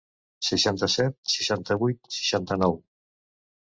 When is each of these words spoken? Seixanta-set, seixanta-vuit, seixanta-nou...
Seixanta-set, 0.47 1.15
seixanta-vuit, 1.35 2.03
seixanta-nou... 2.19 2.79